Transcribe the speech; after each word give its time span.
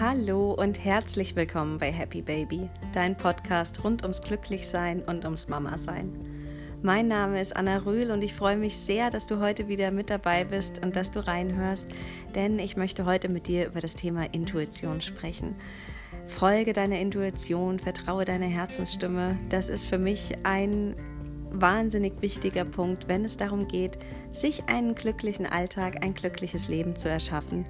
Hallo 0.00 0.52
und 0.54 0.82
herzlich 0.82 1.36
willkommen 1.36 1.76
bei 1.76 1.92
Happy 1.92 2.22
Baby, 2.22 2.70
dein 2.94 3.18
Podcast 3.18 3.84
rund 3.84 4.02
ums 4.02 4.22
Glücklichsein 4.22 5.02
und 5.02 5.26
ums 5.26 5.46
Mama-Sein. 5.46 6.10
Mein 6.80 7.06
Name 7.06 7.38
ist 7.38 7.54
Anna 7.54 7.76
Rühl 7.84 8.10
und 8.10 8.22
ich 8.22 8.32
freue 8.32 8.56
mich 8.56 8.78
sehr, 8.78 9.10
dass 9.10 9.26
du 9.26 9.40
heute 9.40 9.68
wieder 9.68 9.90
mit 9.90 10.08
dabei 10.08 10.44
bist 10.44 10.82
und 10.82 10.96
dass 10.96 11.10
du 11.10 11.26
reinhörst, 11.26 11.86
denn 12.34 12.58
ich 12.58 12.78
möchte 12.78 13.04
heute 13.04 13.28
mit 13.28 13.46
dir 13.46 13.66
über 13.66 13.82
das 13.82 13.94
Thema 13.94 14.24
Intuition 14.32 15.02
sprechen. 15.02 15.54
Folge 16.24 16.72
deiner 16.72 16.98
Intuition, 16.98 17.78
vertraue 17.78 18.24
deiner 18.24 18.46
Herzensstimme. 18.46 19.38
Das 19.50 19.68
ist 19.68 19.84
für 19.84 19.98
mich 19.98 20.32
ein 20.44 20.96
wahnsinnig 21.52 22.22
wichtiger 22.22 22.64
Punkt, 22.64 23.06
wenn 23.06 23.26
es 23.26 23.36
darum 23.36 23.68
geht, 23.68 23.98
sich 24.32 24.64
einen 24.64 24.94
glücklichen 24.94 25.44
Alltag, 25.44 26.02
ein 26.02 26.14
glückliches 26.14 26.68
Leben 26.68 26.96
zu 26.96 27.10
erschaffen. 27.10 27.66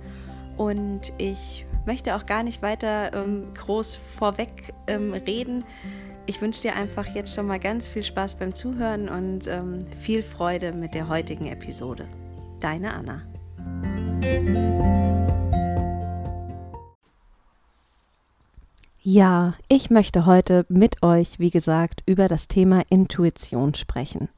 Und 0.57 1.13
ich 1.19 1.67
möchte 1.87 2.17
auch 2.17 2.27
gar 2.27 2.43
nicht 2.43 2.63
weiter 2.63 3.13
ähm, 3.13 3.55
groß 3.55 3.97
vorweg 3.97 4.73
ähm, 4.87 5.13
reden. 5.13 5.65
Ich 6.27 6.41
wünsche 6.41 6.63
dir 6.63 6.77
einfach 6.77 7.07
jetzt 7.15 7.35
schon 7.35 7.47
mal 7.47 7.59
ganz 7.59 7.87
viel 7.87 8.03
Spaß 8.03 8.37
beim 8.37 8.55
Zuhören 8.55 9.09
und 9.09 9.47
ähm, 9.47 9.87
viel 9.87 10.23
Freude 10.23 10.73
mit 10.73 10.95
der 10.95 11.09
heutigen 11.09 11.47
Episode. 11.47 12.07
Deine 12.61 12.95
Anna. 12.95 13.23
Ja, 19.03 19.55
ich 19.69 19.91
möchte 19.91 20.27
heute 20.27 20.67
mit 20.69 21.03
euch, 21.03 21.39
wie 21.39 21.51
gesagt, 21.51 22.03
über 22.07 22.29
das 22.29 22.49
Thema 22.49 22.83
Intuition 22.91 23.75
sprechen. 23.75 24.29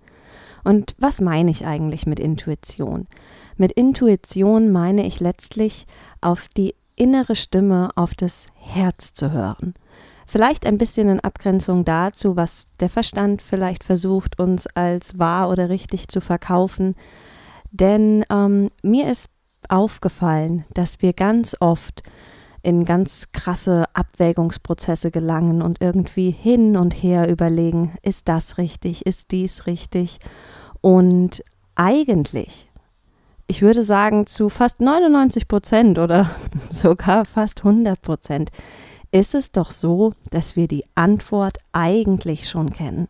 Und 0.64 0.94
was 0.98 1.20
meine 1.20 1.50
ich 1.50 1.66
eigentlich 1.66 2.06
mit 2.06 2.20
Intuition? 2.20 3.08
Mit 3.56 3.72
Intuition 3.72 4.70
meine 4.70 5.04
ich 5.04 5.18
letztlich 5.18 5.86
auf 6.20 6.46
die 6.46 6.74
innere 6.96 7.36
Stimme, 7.36 7.90
auf 7.96 8.14
das 8.14 8.46
Herz 8.54 9.14
zu 9.14 9.32
hören. 9.32 9.74
Vielleicht 10.26 10.66
ein 10.66 10.78
bisschen 10.78 11.08
in 11.08 11.20
Abgrenzung 11.20 11.84
dazu, 11.84 12.36
was 12.36 12.66
der 12.80 12.88
Verstand 12.88 13.42
vielleicht 13.42 13.84
versucht, 13.84 14.38
uns 14.38 14.66
als 14.68 15.18
wahr 15.18 15.50
oder 15.50 15.68
richtig 15.68 16.08
zu 16.08 16.20
verkaufen. 16.20 16.94
Denn 17.70 18.24
ähm, 18.30 18.70
mir 18.82 19.10
ist 19.10 19.28
aufgefallen, 19.68 20.64
dass 20.74 21.02
wir 21.02 21.12
ganz 21.12 21.56
oft 21.60 22.02
in 22.62 22.84
ganz 22.84 23.32
krasse 23.32 23.84
Abwägungsprozesse 23.92 25.10
gelangen 25.10 25.62
und 25.62 25.82
irgendwie 25.82 26.30
hin 26.30 26.76
und 26.76 26.94
her 26.94 27.28
überlegen, 27.28 27.96
ist 28.02 28.28
das 28.28 28.56
richtig, 28.56 29.04
ist 29.04 29.32
dies 29.32 29.66
richtig? 29.66 30.18
Und 30.80 31.42
eigentlich, 31.74 32.68
ich 33.52 33.60
würde 33.60 33.82
sagen, 33.82 34.26
zu 34.26 34.48
fast 34.48 34.80
99 34.80 35.46
Prozent 35.46 35.98
oder 35.98 36.30
sogar 36.70 37.26
fast 37.26 37.58
100 37.58 38.00
Prozent 38.00 38.48
ist 39.10 39.34
es 39.34 39.52
doch 39.52 39.70
so, 39.70 40.14
dass 40.30 40.56
wir 40.56 40.66
die 40.66 40.86
Antwort 40.94 41.58
eigentlich 41.70 42.48
schon 42.48 42.72
kennen. 42.72 43.08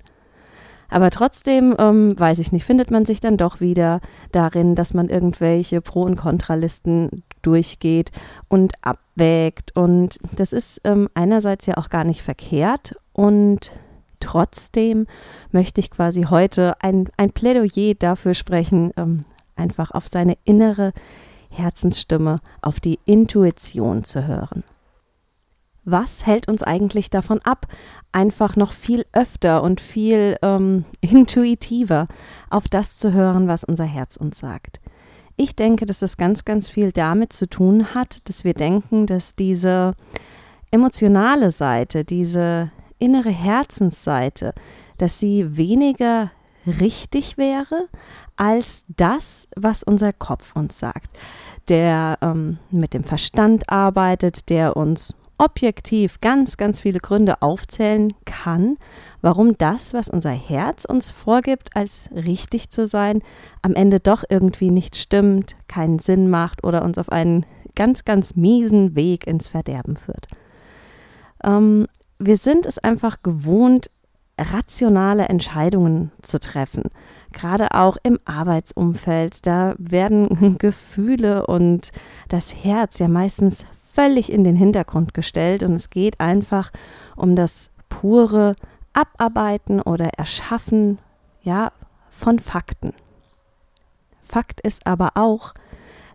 Aber 0.88 1.10
trotzdem, 1.10 1.76
ähm, 1.78 2.18
weiß 2.18 2.40
ich 2.40 2.50
nicht, 2.50 2.64
findet 2.64 2.90
man 2.90 3.06
sich 3.06 3.20
dann 3.20 3.36
doch 3.36 3.60
wieder 3.60 4.00
darin, 4.32 4.74
dass 4.74 4.94
man 4.94 5.08
irgendwelche 5.08 5.80
Pro- 5.80 6.02
und 6.02 6.16
Kontralisten 6.16 7.22
durchgeht 7.42 8.10
und 8.48 8.72
abwägt. 8.82 9.76
Und 9.76 10.18
das 10.34 10.52
ist 10.52 10.80
ähm, 10.82 11.08
einerseits 11.14 11.66
ja 11.66 11.76
auch 11.76 11.88
gar 11.88 12.02
nicht 12.02 12.22
verkehrt. 12.22 12.96
Und 13.12 13.70
trotzdem 14.18 15.06
möchte 15.52 15.80
ich 15.80 15.92
quasi 15.92 16.22
heute 16.22 16.74
ein, 16.82 17.08
ein 17.16 17.30
Plädoyer 17.30 17.94
dafür 17.94 18.34
sprechen, 18.34 18.90
ähm, 18.96 19.24
einfach 19.62 19.92
auf 19.92 20.08
seine 20.08 20.36
innere 20.44 20.92
Herzensstimme, 21.50 22.38
auf 22.60 22.80
die 22.80 22.98
Intuition 23.04 24.04
zu 24.04 24.26
hören. 24.26 24.64
Was 25.84 26.26
hält 26.26 26.48
uns 26.48 26.62
eigentlich 26.62 27.10
davon 27.10 27.40
ab, 27.42 27.66
einfach 28.12 28.56
noch 28.56 28.72
viel 28.72 29.04
öfter 29.12 29.62
und 29.62 29.80
viel 29.80 30.36
ähm, 30.42 30.84
intuitiver 31.00 32.06
auf 32.50 32.68
das 32.68 32.98
zu 32.98 33.12
hören, 33.12 33.48
was 33.48 33.64
unser 33.64 33.84
Herz 33.84 34.16
uns 34.16 34.38
sagt? 34.38 34.80
Ich 35.36 35.56
denke, 35.56 35.86
dass 35.86 35.98
das 35.98 36.16
ganz, 36.16 36.44
ganz 36.44 36.68
viel 36.68 36.92
damit 36.92 37.32
zu 37.32 37.48
tun 37.48 37.94
hat, 37.94 38.28
dass 38.28 38.44
wir 38.44 38.54
denken, 38.54 39.06
dass 39.06 39.34
diese 39.34 39.94
emotionale 40.70 41.50
Seite, 41.50 42.04
diese 42.04 42.70
innere 42.98 43.30
Herzensseite, 43.30 44.54
dass 44.98 45.18
sie 45.18 45.56
weniger 45.56 46.30
richtig 46.66 47.38
wäre 47.38 47.88
als 48.36 48.84
das, 48.88 49.48
was 49.56 49.82
unser 49.82 50.12
Kopf 50.12 50.54
uns 50.54 50.78
sagt, 50.78 51.10
der 51.68 52.18
ähm, 52.20 52.58
mit 52.70 52.94
dem 52.94 53.04
Verstand 53.04 53.68
arbeitet, 53.68 54.48
der 54.48 54.76
uns 54.76 55.14
objektiv 55.38 56.20
ganz, 56.20 56.56
ganz 56.56 56.80
viele 56.80 57.00
Gründe 57.00 57.42
aufzählen 57.42 58.12
kann, 58.24 58.76
warum 59.22 59.58
das, 59.58 59.92
was 59.92 60.08
unser 60.08 60.30
Herz 60.30 60.84
uns 60.84 61.10
vorgibt, 61.10 61.74
als 61.74 62.10
richtig 62.14 62.70
zu 62.70 62.86
sein, 62.86 63.22
am 63.60 63.74
Ende 63.74 63.98
doch 63.98 64.22
irgendwie 64.28 64.70
nicht 64.70 64.96
stimmt, 64.96 65.56
keinen 65.66 65.98
Sinn 65.98 66.30
macht 66.30 66.62
oder 66.64 66.84
uns 66.84 66.96
auf 66.96 67.10
einen 67.10 67.44
ganz, 67.74 68.04
ganz 68.04 68.36
miesen 68.36 68.94
Weg 68.94 69.26
ins 69.26 69.48
Verderben 69.48 69.96
führt. 69.96 70.28
Ähm, 71.42 71.86
wir 72.18 72.36
sind 72.36 72.64
es 72.64 72.78
einfach 72.78 73.22
gewohnt, 73.22 73.90
rationale 74.38 75.28
Entscheidungen 75.28 76.10
zu 76.22 76.40
treffen. 76.40 76.84
Gerade 77.32 77.72
auch 77.72 77.96
im 78.02 78.18
Arbeitsumfeld, 78.24 79.46
da 79.46 79.74
werden 79.78 80.56
Gefühle 80.58 81.46
und 81.46 81.92
das 82.28 82.64
Herz 82.64 82.98
ja 82.98 83.08
meistens 83.08 83.64
völlig 83.84 84.32
in 84.32 84.44
den 84.44 84.56
Hintergrund 84.56 85.14
gestellt 85.14 85.62
und 85.62 85.74
es 85.74 85.90
geht 85.90 86.20
einfach 86.20 86.70
um 87.14 87.36
das 87.36 87.70
pure 87.88 88.54
Abarbeiten 88.94 89.80
oder 89.80 90.06
Erschaffen 90.18 90.98
ja, 91.42 91.72
von 92.08 92.38
Fakten. 92.38 92.94
Fakt 94.20 94.60
ist 94.60 94.86
aber 94.86 95.12
auch, 95.14 95.52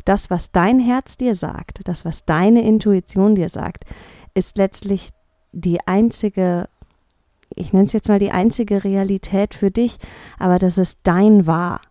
das, 0.05 0.29
was 0.29 0.51
dein 0.51 0.79
Herz 0.79 1.17
dir 1.17 1.35
sagt, 1.35 1.87
das, 1.87 2.05
was 2.05 2.23
deine 2.23 2.61
Intuition 2.61 3.35
dir 3.35 3.49
sagt, 3.49 3.83
ist 4.33 4.57
letztlich 4.57 5.09
die 5.51 5.85
einzige, 5.85 6.69
ich 7.57 7.73
nenne 7.73 7.85
es 7.85 7.93
jetzt 7.93 8.09
mal 8.09 8.19
die 8.19 8.31
einzige 8.31 8.83
Realität 8.83 9.53
für 9.53 9.71
dich, 9.71 9.97
aber 10.39 10.59
das 10.59 10.77
ist 10.77 10.99
dein 11.03 11.47
Wahr. 11.47 11.81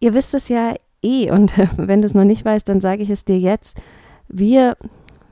Ihr 0.00 0.14
wisst 0.14 0.34
es 0.34 0.48
ja 0.48 0.74
eh 1.02 1.30
und 1.30 1.52
wenn 1.76 2.02
du 2.02 2.06
es 2.06 2.14
noch 2.14 2.24
nicht 2.24 2.44
weißt, 2.44 2.68
dann 2.68 2.80
sage 2.80 3.02
ich 3.02 3.10
es 3.10 3.24
dir 3.24 3.38
jetzt 3.38 3.78
wir, 4.32 4.76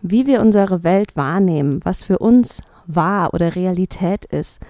wie 0.02 0.26
wir 0.26 0.40
unsere 0.40 0.84
Welt 0.84 1.16
wahrnehmen, 1.16 1.80
was 1.82 2.04
für 2.04 2.18
uns 2.18 2.62
wahr 2.86 3.34
oder 3.34 3.56
Realität 3.56 4.24
ist, 4.26 4.60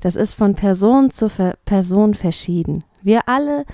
das 0.00 0.16
ist 0.16 0.34
von 0.34 0.54
Person 0.54 1.10
zu 1.10 1.28
Person 1.64 2.14
verschieden. 2.14 2.84
Wir 3.02 3.28
alle 3.28 3.64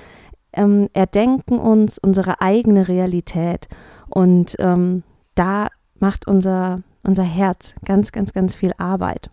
ähm, 0.52 0.88
erdenken 0.92 1.58
uns 1.58 1.98
unsere 1.98 2.40
eigene 2.40 2.88
Realität 2.88 3.68
und 4.08 4.56
ähm, 4.58 5.02
da 5.34 5.68
macht 6.00 6.26
unser, 6.26 6.82
unser 7.02 7.22
Herz 7.22 7.74
ganz, 7.84 8.10
ganz, 8.10 8.32
ganz 8.32 8.54
viel 8.54 8.72
Arbeit. 8.78 9.30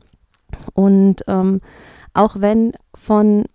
Und 0.74 1.24
ähm, 1.28 1.62
auch 2.14 2.36
wenn 2.40 2.74
von 2.96 3.46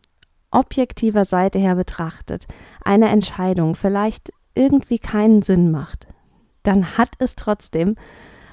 objektiver 0.51 1.25
Seite 1.25 1.59
her 1.59 1.75
betrachtet 1.75 2.47
eine 2.83 3.09
Entscheidung 3.09 3.75
vielleicht 3.75 4.31
irgendwie 4.55 4.99
keinen 4.99 5.43
Sinn 5.43 5.71
macht, 5.71 6.07
dann 6.63 6.99
hat 6.99 7.11
es 7.19 7.37
trotzdem 7.37 7.97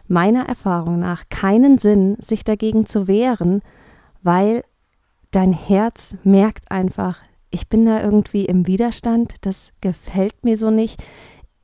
meiner 0.08 0.48
Erfahrung 0.48 1.00
nach 1.00 1.24
keinen 1.30 1.78
Sinn, 1.78 2.18
sich 2.20 2.44
dagegen 2.44 2.86
zu 2.86 3.08
wehren, 3.08 3.62
weil 4.22 4.64
dein 5.32 5.54
Herz 5.54 6.16
merkt 6.24 6.72
einfach, 6.72 7.20
ich 7.50 7.70
bin 7.70 7.86
da 7.86 8.02
irgendwie 8.02 8.46
im 8.46 8.68
Widerstand, 8.68 9.36
das 9.42 9.72
gefällt 9.82 10.44
mir 10.44 10.58
so 10.58 10.70
nicht. 10.70 11.02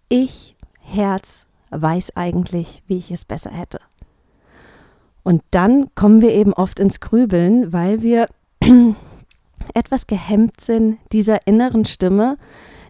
Ich, 0.10 0.56
Herz, 0.80 1.48
weiß 1.70 2.16
eigentlich, 2.16 2.84
wie 2.88 2.98
ich 2.98 3.12
es 3.12 3.26
besser 3.26 3.52
hätte. 3.52 3.80
Und 5.24 5.44
dann 5.52 5.94
kommen 5.96 6.22
wir 6.22 6.32
eben 6.34 6.54
oft 6.54 6.80
ins 6.80 7.00
Grübeln, 7.00 7.72
weil 7.74 8.02
wir 8.02 8.28
etwas 9.74 10.08
gehemmt 10.08 10.60
sind 10.62 10.98
dieser 11.12 11.46
inneren 11.48 11.86
Stimme, 11.86 12.38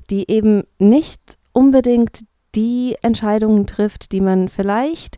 die 0.10 0.30
eben 0.30 0.63
nicht 0.80 1.38
unbedingt 1.54 2.25
die 2.56 2.95
Entscheidungen 3.01 3.66
trifft, 3.66 4.12
die 4.12 4.22
man 4.22 4.50
vielleicht 4.50 5.18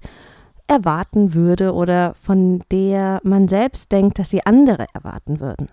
erwarten 0.67 1.33
würde 1.33 1.73
oder 1.73 2.13
von 2.15 2.63
der 2.71 3.19
man 3.23 3.47
selbst 3.47 3.91
denkt, 3.91 4.19
dass 4.19 4.29
sie 4.29 4.45
andere 4.45 4.87
erwarten 4.93 5.39
würden. 5.39 5.67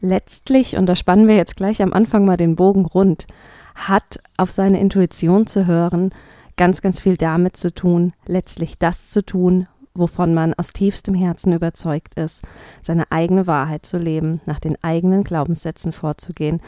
Letztlich, 0.00 0.76
und 0.76 0.86
da 0.86 0.96
spannen 0.96 1.28
wir 1.28 1.36
jetzt 1.36 1.56
gleich 1.56 1.82
am 1.82 1.92
Anfang 1.92 2.24
mal 2.24 2.36
den 2.36 2.56
Bogen 2.56 2.84
rund, 2.84 3.26
hat 3.74 4.20
auf 4.36 4.52
seine 4.52 4.78
Intuition 4.80 5.46
zu 5.46 5.66
hören 5.66 6.10
ganz, 6.56 6.82
ganz 6.82 7.00
viel 7.00 7.16
damit 7.16 7.56
zu 7.56 7.74
tun, 7.74 8.12
letztlich 8.26 8.78
das 8.78 9.10
zu 9.10 9.24
tun, 9.24 9.66
wovon 9.94 10.34
man 10.34 10.54
aus 10.54 10.72
tiefstem 10.72 11.14
Herzen 11.14 11.52
überzeugt 11.52 12.14
ist, 12.14 12.42
seine 12.82 13.10
eigene 13.10 13.46
Wahrheit 13.46 13.86
zu 13.86 13.96
leben, 13.96 14.40
nach 14.44 14.60
den 14.60 14.76
eigenen 14.82 15.24
Glaubenssätzen 15.24 15.92
vorzugehen 15.92 16.60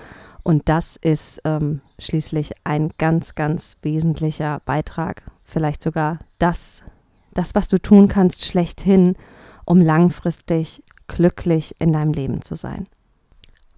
und 0.47 0.69
das 0.69 0.95
ist 0.95 1.41
ähm, 1.45 1.81
schließlich 1.99 2.53
ein 2.63 2.93
ganz, 2.99 3.35
ganz 3.35 3.77
wesentlicher 3.83 4.63
Beitrag 4.65 5.25
vielleicht 5.43 5.83
sogar 5.83 6.21
das, 6.39 6.85
das, 7.35 7.57
was 7.57 7.67
du 7.67 7.79
tun 7.79 8.07
kannst, 8.07 8.45
schlechthin, 8.45 9.17
um 9.65 9.81
langfristig 9.81 10.85
glücklich 11.09 11.75
in 11.81 11.93
deinem 11.93 12.13
Leben 12.13 12.43
zu 12.43 12.55
sein. 12.55 12.87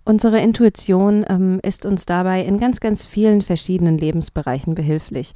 Unsere 0.05 0.41
Intuition 0.41 1.25
ähm, 1.27 1.59
ist 1.63 1.87
uns 1.87 2.05
dabei 2.05 2.45
in 2.45 2.59
ganz, 2.59 2.81
ganz 2.81 3.07
vielen 3.07 3.41
verschiedenen 3.41 3.97
Lebensbereichen 3.97 4.75
behilflich. 4.75 5.33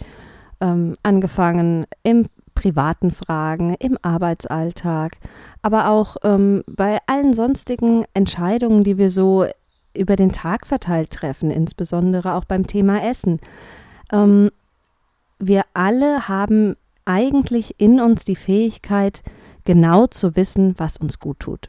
Ähm, 0.61 0.93
angefangen 1.03 1.87
im 2.03 2.26
privaten 2.62 3.11
Fragen, 3.11 3.75
im 3.81 3.99
Arbeitsalltag, 4.03 5.17
aber 5.62 5.91
auch 5.91 6.17
ähm, 6.23 6.62
bei 6.69 6.99
allen 7.09 7.35
sonstigen 7.35 8.05
Entscheidungen, 8.14 8.85
die 8.85 8.99
wir 8.99 9.11
so 9.11 9.47
über 9.94 10.14
den 10.14 10.31
Tag 10.31 10.69
verteilt 10.69 11.11
treffen, 11.11 11.50
insbesondere 11.50 12.35
auch 12.35 12.44
beim 12.44 12.69
Thema 12.69 13.03
Essen. 13.03 13.41
Ähm, 14.12 14.50
wir 15.41 15.64
alle 15.75 16.29
haben 16.29 16.76
eigentlich 17.05 17.81
in 17.81 18.00
uns 18.00 18.25
die 18.25 18.37
Fähigkeit, 18.37 19.25
genau 19.64 20.06
zu 20.06 20.37
wissen, 20.37 20.75
was 20.79 20.99
uns 20.99 21.19
gut 21.19 21.41
tut. 21.41 21.69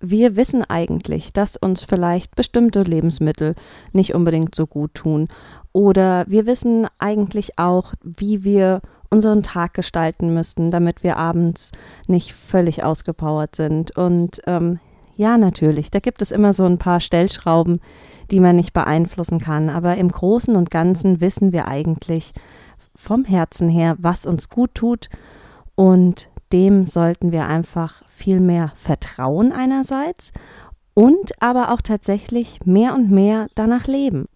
Wir 0.00 0.36
wissen 0.36 0.64
eigentlich, 0.64 1.32
dass 1.32 1.56
uns 1.56 1.82
vielleicht 1.82 2.36
bestimmte 2.36 2.82
Lebensmittel 2.82 3.54
nicht 3.92 4.14
unbedingt 4.14 4.54
so 4.54 4.66
gut 4.66 4.92
tun. 4.94 5.28
Oder 5.72 6.26
wir 6.28 6.44
wissen 6.44 6.86
eigentlich 6.98 7.58
auch, 7.58 7.94
wie 8.02 8.44
wir 8.44 8.82
unseren 9.10 9.42
Tag 9.42 9.74
gestalten 9.74 10.32
müssten, 10.32 10.70
damit 10.70 11.02
wir 11.02 11.16
abends 11.16 11.72
nicht 12.06 12.32
völlig 12.32 12.84
ausgepowert 12.84 13.56
sind. 13.56 13.96
Und 13.96 14.40
ähm, 14.46 14.78
ja, 15.16 15.36
natürlich, 15.36 15.90
da 15.90 15.98
gibt 15.98 16.22
es 16.22 16.30
immer 16.30 16.52
so 16.52 16.64
ein 16.64 16.78
paar 16.78 17.00
Stellschrauben, 17.00 17.80
die 18.30 18.40
man 18.40 18.56
nicht 18.56 18.72
beeinflussen 18.72 19.38
kann. 19.38 19.68
Aber 19.68 19.96
im 19.96 20.08
Großen 20.08 20.56
und 20.56 20.70
Ganzen 20.70 21.20
wissen 21.20 21.52
wir 21.52 21.68
eigentlich 21.68 22.32
vom 22.94 23.24
Herzen 23.24 23.68
her, 23.68 23.96
was 23.98 24.26
uns 24.26 24.48
gut 24.48 24.74
tut. 24.74 25.08
Und 25.74 26.28
dem 26.52 26.86
sollten 26.86 27.32
wir 27.32 27.46
einfach 27.46 28.02
viel 28.08 28.40
mehr 28.40 28.72
vertrauen 28.74 29.52
einerseits 29.52 30.32
und 30.94 31.32
aber 31.40 31.72
auch 31.72 31.80
tatsächlich 31.80 32.60
mehr 32.64 32.94
und 32.94 33.10
mehr 33.10 33.48
danach 33.54 33.86
leben. 33.86 34.26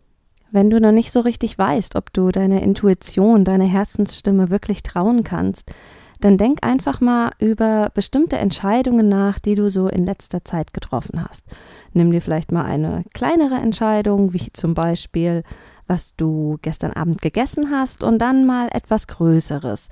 Wenn 0.55 0.71
du 0.71 0.81
noch 0.81 0.93
nicht 0.93 1.11
so 1.11 1.19
richtig 1.19 1.59
weißt, 1.59 1.97
ob 1.97 2.13
du 2.13 2.31
deiner 2.31 2.63
Intuition, 2.63 3.43
deiner 3.43 3.65
Herzensstimme 3.65 4.51
wirklich 4.51 4.85
trauen 4.85 5.25
kannst, 5.25 5.73
dann 6.21 6.39
denk 6.39 6.65
einfach 6.65 7.01
mal 7.01 7.33
über 7.41 7.91
bestimmte 7.93 8.39
Entscheidungen 8.39 9.09
nach, 9.09 9.41
die 9.41 9.57
du 9.57 9.69
so 9.69 9.89
in 9.89 10.07
letzter 10.07 10.45
Zeit 10.45 10.73
getroffen 10.73 11.27
hast. 11.29 11.45
Nimm 11.93 12.13
dir 12.13 12.21
vielleicht 12.21 12.53
mal 12.53 12.65
eine 12.65 13.03
kleinere 13.15 13.57
Entscheidung, 13.57 14.33
wie 14.33 14.53
zum 14.53 14.75
Beispiel, 14.75 15.43
was 15.89 16.15
du 16.15 16.57
gestern 16.63 16.93
Abend 16.93 17.21
gegessen 17.21 17.73
hast, 17.73 18.05
und 18.05 18.21
dann 18.21 18.47
mal 18.47 18.69
etwas 18.71 19.09
Größeres. 19.09 19.89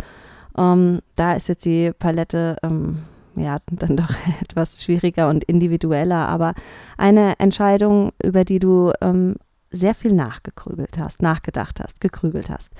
Ähm, 0.56 1.00
da 1.17 1.32
ist 1.32 1.49
jetzt 1.49 1.65
die 1.65 1.91
Palette 1.91 2.56
ähm, 2.62 2.99
ja 3.35 3.58
dann 3.69 3.97
doch 3.97 4.15
etwas 4.41 4.85
schwieriger 4.85 5.29
und 5.29 5.43
individueller, 5.43 6.29
aber 6.29 6.55
eine 6.99 7.41
Entscheidung, 7.41 8.12
über 8.23 8.44
die 8.44 8.61
du 8.61 8.93
ähm, 9.00 9.35
sehr 9.73 9.95
viel 9.95 10.13
nachgegrübelt 10.13 10.99
hast, 10.99 11.23
nachgedacht 11.23 11.81
hast, 11.81 12.01
gegrübelt 12.01 12.51
hast. 12.51 12.73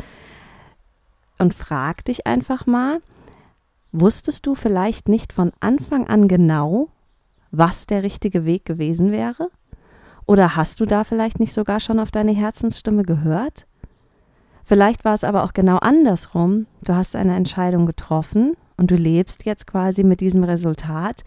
Und 1.39 1.55
frag 1.55 2.05
dich 2.05 2.27
einfach 2.27 2.67
mal, 2.67 3.00
wusstest 3.91 4.47
du 4.47 4.55
vielleicht 4.55 5.09
nicht 5.09 5.33
von 5.33 5.53
Anfang 5.61 6.06
an 6.06 6.29
genau, 6.29 6.89
was 7.50 7.87
der 7.87 8.03
richtige 8.03 8.44
Weg 8.44 8.65
gewesen 8.65 9.11
wäre? 9.11 9.50
Oder 10.27 10.56
hast 10.56 10.81
du 10.81 10.87
da 10.87 11.05
vielleicht 11.05 11.41
nicht 11.41 11.53
sogar 11.53 11.81
schon 11.81 11.99
auf 11.99 12.11
deine 12.11 12.33
Herzensstimme 12.33 13.03
gehört? 13.03 13.67
Vielleicht 14.65 15.05
war 15.05 15.15
es 15.15 15.25
aber 15.25 15.43
auch 15.43 15.53
genau 15.53 15.79
andersrum. 15.79 16.67
Du 16.85 16.95
hast 16.95 17.17
eine 17.17 17.35
Entscheidung 17.35 17.87
getroffen 17.87 18.56
und 18.77 18.91
du 18.91 18.95
lebst 18.95 19.45
jetzt 19.45 19.67
quasi 19.67 20.05
mit 20.05 20.21
diesem 20.21 20.45
Resultat 20.45 21.25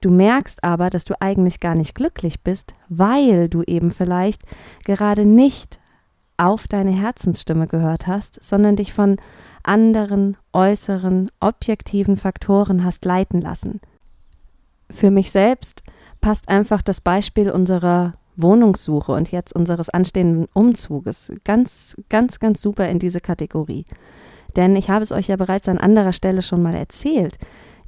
Du 0.00 0.10
merkst 0.10 0.62
aber, 0.62 0.90
dass 0.90 1.04
du 1.04 1.14
eigentlich 1.20 1.60
gar 1.60 1.74
nicht 1.74 1.94
glücklich 1.94 2.42
bist, 2.42 2.74
weil 2.88 3.48
du 3.48 3.62
eben 3.62 3.90
vielleicht 3.90 4.42
gerade 4.84 5.24
nicht 5.24 5.80
auf 6.36 6.68
deine 6.68 6.90
Herzensstimme 6.90 7.66
gehört 7.66 8.06
hast, 8.06 8.42
sondern 8.42 8.76
dich 8.76 8.92
von 8.92 9.16
anderen 9.62 10.36
äußeren, 10.52 11.30
objektiven 11.40 12.16
Faktoren 12.16 12.84
hast 12.84 13.04
leiten 13.04 13.40
lassen. 13.40 13.80
Für 14.90 15.10
mich 15.10 15.30
selbst 15.30 15.82
passt 16.20 16.48
einfach 16.48 16.82
das 16.82 17.00
Beispiel 17.00 17.50
unserer 17.50 18.14
Wohnungssuche 18.36 19.12
und 19.12 19.32
jetzt 19.32 19.54
unseres 19.54 19.88
anstehenden 19.88 20.46
Umzuges 20.52 21.32
ganz, 21.44 21.96
ganz, 22.10 22.38
ganz 22.38 22.60
super 22.60 22.88
in 22.88 22.98
diese 22.98 23.20
Kategorie. 23.20 23.86
Denn 24.56 24.76
ich 24.76 24.90
habe 24.90 25.02
es 25.02 25.12
euch 25.12 25.28
ja 25.28 25.36
bereits 25.36 25.68
an 25.68 25.78
anderer 25.78 26.12
Stelle 26.12 26.42
schon 26.42 26.62
mal 26.62 26.74
erzählt 26.74 27.38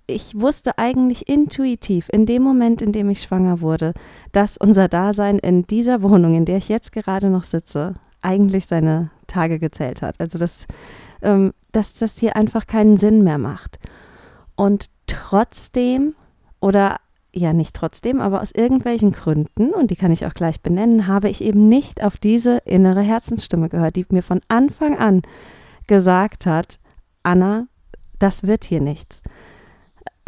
ich 0.08 0.40
wusste 0.40 0.78
eigentlich 0.78 1.28
intuitiv 1.28 2.08
in 2.10 2.26
dem 2.26 2.42
Moment, 2.42 2.82
in 2.82 2.92
dem 2.92 3.10
ich 3.10 3.20
schwanger 3.20 3.60
wurde, 3.60 3.92
dass 4.32 4.56
unser 4.56 4.88
Dasein 4.88 5.38
in 5.38 5.64
dieser 5.66 6.02
Wohnung, 6.02 6.34
in 6.34 6.46
der 6.46 6.56
ich 6.56 6.68
jetzt 6.68 6.92
gerade 6.92 7.28
noch 7.28 7.44
sitze, 7.44 7.94
eigentlich 8.22 8.66
seine 8.66 9.10
Tage 9.26 9.58
gezählt 9.58 10.02
hat. 10.02 10.18
Also 10.18 10.38
dass, 10.38 10.66
ähm, 11.22 11.52
dass 11.72 11.94
das 11.94 12.18
hier 12.18 12.36
einfach 12.36 12.66
keinen 12.66 12.96
Sinn 12.96 13.22
mehr 13.22 13.38
macht. 13.38 13.78
Und 14.56 14.86
trotzdem, 15.06 16.14
oder 16.58 16.96
ja 17.34 17.52
nicht 17.52 17.76
trotzdem, 17.76 18.20
aber 18.20 18.40
aus 18.40 18.50
irgendwelchen 18.50 19.12
Gründen, 19.12 19.74
und 19.74 19.90
die 19.90 19.96
kann 19.96 20.10
ich 20.10 20.26
auch 20.26 20.34
gleich 20.34 20.62
benennen, 20.62 21.06
habe 21.06 21.28
ich 21.28 21.44
eben 21.44 21.68
nicht 21.68 22.02
auf 22.02 22.16
diese 22.16 22.58
innere 22.64 23.02
Herzensstimme 23.02 23.68
gehört, 23.68 23.96
die 23.96 24.06
mir 24.08 24.22
von 24.22 24.40
Anfang 24.48 24.98
an 24.98 25.22
gesagt 25.86 26.46
hat, 26.46 26.78
Anna, 27.22 27.66
das 28.18 28.44
wird 28.44 28.64
hier 28.64 28.80
nichts. 28.80 29.22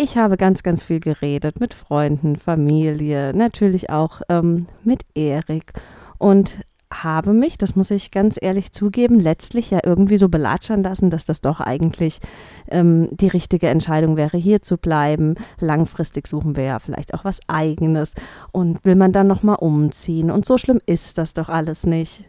Ich 0.02 0.17
habe 0.17 0.38
ganz, 0.38 0.62
ganz 0.62 0.82
viel 0.82 0.99
geredet 0.99 1.61
mit 1.61 1.75
Freunden, 1.75 2.37
Familie, 2.37 3.35
natürlich 3.35 3.91
auch 3.91 4.23
ähm, 4.31 4.67
mit 4.82 5.02
Erik 5.14 5.75
und 6.17 6.64
habe 6.91 7.35
mich, 7.35 7.58
das 7.58 7.76
muss 7.76 7.91
ich 7.91 8.11
ganz 8.11 8.38
ehrlich 8.41 8.73
zugeben, 8.73 9.20
letztlich 9.20 9.70
ja 9.70 9.81
irgendwie 9.85 10.17
so 10.17 10.31
belatschern 10.31 10.82
lassen, 10.82 11.11
dass 11.11 11.26
das 11.26 11.43
doch 11.43 11.61
eigentlich 11.61 12.20
ähm, 12.69 13.08
die 13.11 13.29
richtige 13.29 13.69
Entscheidung 13.69 14.17
wäre, 14.17 14.38
hier 14.38 14.62
zu 14.62 14.79
bleiben. 14.79 15.35
Langfristig 15.58 16.29
suchen 16.29 16.56
wir 16.56 16.64
ja 16.64 16.79
vielleicht 16.79 17.12
auch 17.12 17.26
was 17.26 17.41
Eigenes 17.47 18.14
und 18.52 18.82
will 18.87 18.97
man 18.97 19.12
dann 19.12 19.26
nochmal 19.26 19.56
umziehen. 19.56 20.31
Und 20.31 20.47
so 20.47 20.56
schlimm 20.56 20.81
ist 20.87 21.19
das 21.19 21.35
doch 21.35 21.50
alles 21.50 21.85
nicht. 21.85 22.25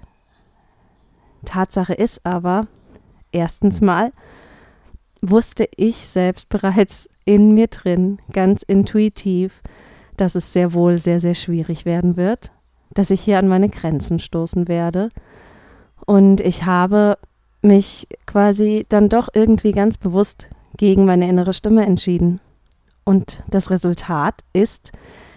Tatsache 1.46 1.94
ist 1.94 2.26
aber, 2.26 2.68
erstens 3.32 3.80
mal, 3.80 4.12
wusste 5.22 5.68
ich 5.76 5.98
selbst 5.98 6.50
bereits 6.50 7.10
in 7.26 7.54
mir 7.54 7.68
drin, 7.68 8.20
ganz 8.34 8.64
intuitiv, 8.64 9.62
dass 10.18 10.36
es 10.36 10.54
sehr 10.54 10.74
wohl 10.74 10.98
sehr, 10.98 11.20
sehr 11.20 11.36
schwierig 11.36 11.86
werden 11.86 12.18
wird, 12.18 12.52
dass 12.94 13.12
ich 13.12 13.22
hier 13.22 13.40
an 13.40 13.48
meine 13.48 13.70
Grenzen 13.70 14.20
stoßen 14.20 14.68
werde. 14.68 15.10
Und 16.06 16.42
ich 16.42 16.66
habe 16.66 17.18
mich 17.62 18.08
quasi 18.26 18.86
dann 18.90 19.10
doch 19.10 19.30
irgendwie 19.34 19.72
ganz 19.72 19.98
bewusst 19.98 20.50
gegen 20.78 21.06
meine 21.06 21.30
innere 21.30 21.54
Stimme 21.54 21.86
entschieden. 21.86 22.40
Und 23.04 23.44
das 23.50 23.70
Resultat 23.70 24.42
ist 24.54 24.92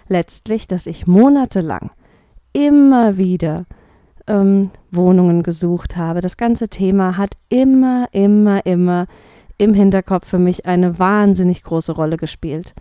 letztlich, 0.07 0.67
dass 0.67 0.87
ich 0.87 1.07
monatelang 1.07 1.91
immer 2.53 3.17
wieder 3.17 3.65
ähm, 4.27 4.71
Wohnungen 4.91 5.43
gesucht 5.43 5.97
habe. 5.97 6.21
Das 6.21 6.37
ganze 6.37 6.69
Thema 6.69 7.17
hat 7.17 7.35
immer, 7.49 8.07
immer, 8.11 8.65
immer 8.65 9.07
im 9.57 9.73
Hinterkopf 9.73 10.27
für 10.27 10.39
mich 10.39 10.65
eine 10.65 10.99
wahnsinnig 10.99 11.63
große 11.63 11.93
Rolle 11.93 12.17
gespielt. 12.17 12.73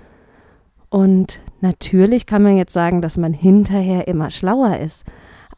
Und 0.89 1.41
natürlich 1.61 2.27
kann 2.27 2.43
man 2.43 2.57
jetzt 2.57 2.73
sagen, 2.73 3.03
dass 3.03 3.17
man 3.17 3.33
hinterher 3.33 4.07
immer 4.07 4.31
schlauer 4.31 4.79
ist. 4.79 5.05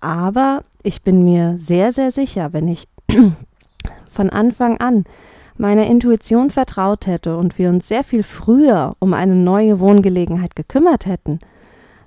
Aber 0.00 0.62
ich 0.82 1.02
bin 1.02 1.24
mir 1.24 1.56
sehr, 1.58 1.92
sehr 1.92 2.10
sicher, 2.10 2.52
wenn 2.52 2.68
ich 2.68 2.88
von 4.10 4.30
Anfang 4.30 4.78
an 4.78 5.04
meiner 5.58 5.86
Intuition 5.86 6.50
vertraut 6.50 7.06
hätte 7.06 7.36
und 7.36 7.58
wir 7.58 7.68
uns 7.68 7.88
sehr 7.88 8.04
viel 8.04 8.22
früher 8.22 8.94
um 8.98 9.14
eine 9.14 9.34
neue 9.34 9.80
Wohngelegenheit 9.80 10.54
gekümmert 10.54 11.06
hätten, 11.06 11.38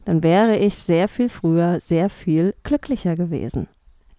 dann 0.06 0.24
wäre 0.24 0.58
ich 0.58 0.76
sehr 0.76 1.08
viel 1.08 1.30
früher 1.30 1.80
sehr 1.80 2.10
viel 2.10 2.54
glücklicher 2.64 3.16
gewesen. 3.16 3.68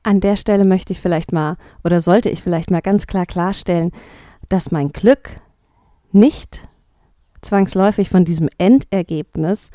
An 0.02 0.20
der 0.20 0.36
Stelle 0.36 0.64
möchte 0.64 0.92
ich 0.92 1.00
vielleicht 1.00 1.32
mal 1.32 1.56
oder 1.84 2.00
sollte 2.00 2.30
ich 2.30 2.42
vielleicht 2.42 2.70
mal 2.70 2.80
ganz 2.80 3.06
klar 3.06 3.26
klarstellen, 3.26 3.92
dass 4.50 4.70
mein 4.70 4.92
Glück 4.92 5.40
nicht 6.12 6.60
zwangsläufig 7.40 8.10
von 8.10 8.26
diesem 8.26 8.50
Endergebnis, 8.58 9.70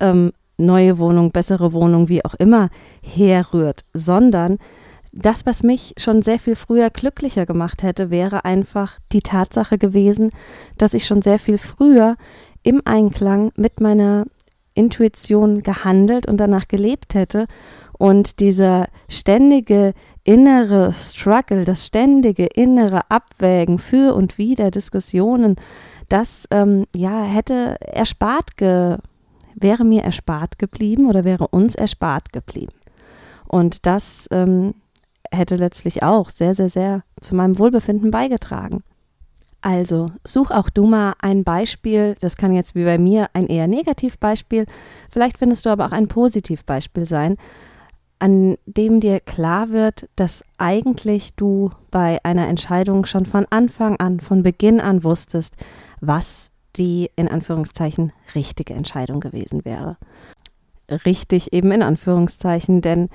ähm, 0.00 0.32
neue 0.56 0.98
Wohnung, 0.98 1.30
bessere 1.30 1.72
Wohnung, 1.72 2.08
wie 2.08 2.24
auch 2.24 2.34
immer, 2.34 2.70
herrührt, 3.02 3.84
sondern 3.92 4.58
das, 5.12 5.46
was 5.46 5.62
mich 5.62 5.94
schon 5.96 6.22
sehr 6.22 6.40
viel 6.40 6.56
früher 6.56 6.90
glücklicher 6.90 7.46
gemacht 7.46 7.84
hätte, 7.84 8.10
wäre 8.10 8.44
einfach 8.44 8.98
die 9.12 9.22
Tatsache 9.22 9.78
gewesen, 9.78 10.32
dass 10.76 10.94
ich 10.94 11.06
schon 11.06 11.22
sehr 11.22 11.38
viel 11.38 11.58
früher 11.58 12.16
im 12.64 12.82
Einklang 12.84 13.52
mit 13.56 13.80
meiner 13.80 14.24
Intuition 14.74 15.62
gehandelt 15.62 16.26
und 16.26 16.38
danach 16.38 16.68
gelebt 16.68 17.14
hätte 17.14 17.46
und 17.98 18.40
dieser 18.40 18.88
ständige 19.08 19.94
innere 20.24 20.92
Struggle, 20.92 21.64
das 21.64 21.86
ständige 21.86 22.46
innere 22.46 23.10
Abwägen 23.10 23.78
für 23.78 24.14
und 24.14 24.38
wider 24.38 24.70
Diskussionen, 24.70 25.56
das 26.08 26.46
ähm, 26.50 26.86
ja 26.94 27.22
hätte 27.22 27.76
erspart 27.80 28.56
ge 28.56 28.98
wäre 29.56 29.84
mir 29.84 30.02
erspart 30.02 30.58
geblieben 30.58 31.06
oder 31.06 31.24
wäre 31.24 31.46
uns 31.46 31.76
erspart 31.76 32.32
geblieben. 32.32 32.72
Und 33.46 33.86
das 33.86 34.26
ähm, 34.32 34.74
hätte 35.30 35.54
letztlich 35.54 36.02
auch 36.02 36.28
sehr, 36.28 36.54
sehr, 36.54 36.68
sehr 36.68 37.02
zu 37.20 37.36
meinem 37.36 37.58
Wohlbefinden 37.58 38.10
beigetragen. 38.10 38.82
Also 39.64 40.10
such 40.24 40.50
auch 40.50 40.68
du 40.68 40.86
mal 40.86 41.14
ein 41.20 41.42
Beispiel, 41.42 42.16
das 42.20 42.36
kann 42.36 42.52
jetzt 42.52 42.74
wie 42.74 42.84
bei 42.84 42.98
mir 42.98 43.30
ein 43.32 43.46
eher 43.46 43.66
Negativbeispiel, 43.66 44.66
vielleicht 45.08 45.38
findest 45.38 45.64
du 45.64 45.70
aber 45.70 45.86
auch 45.86 45.92
ein 45.92 46.06
Positivbeispiel 46.06 47.06
sein, 47.06 47.38
an 48.18 48.58
dem 48.66 49.00
dir 49.00 49.20
klar 49.20 49.70
wird, 49.70 50.06
dass 50.16 50.44
eigentlich 50.58 51.34
du 51.34 51.70
bei 51.90 52.22
einer 52.24 52.46
Entscheidung 52.46 53.06
schon 53.06 53.24
von 53.24 53.46
Anfang 53.48 53.96
an, 53.96 54.20
von 54.20 54.42
Beginn 54.42 54.82
an 54.82 55.02
wusstest, 55.02 55.56
was 56.02 56.50
die 56.76 57.10
in 57.16 57.28
Anführungszeichen 57.28 58.12
richtige 58.34 58.74
Entscheidung 58.74 59.20
gewesen 59.20 59.64
wäre. 59.64 59.96
Richtig 61.06 61.54
eben 61.54 61.72
in 61.72 61.82
Anführungszeichen, 61.82 62.82
denn 62.82 63.08